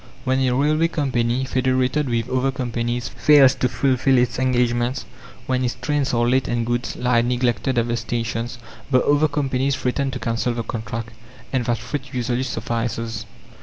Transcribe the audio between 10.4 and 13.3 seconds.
the contract, and that threat usually suffices.